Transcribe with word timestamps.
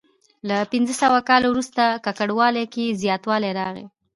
له 0.49 0.57
پنځه 0.71 0.93
سوه 1.01 1.19
کال 1.29 1.43
وروسته 1.47 1.83
ککړوالي 2.05 2.65
کې 2.73 2.97
زیاتوالی 3.01 3.51
راغلی. 3.59 3.85